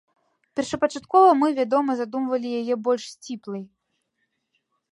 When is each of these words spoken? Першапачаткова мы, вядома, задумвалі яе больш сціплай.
Першапачаткова 0.59 1.29
мы, 1.41 1.47
вядома, 1.59 1.91
задумвалі 2.01 2.49
яе 2.63 2.75
больш 2.89 3.03
сціплай. 3.11 3.65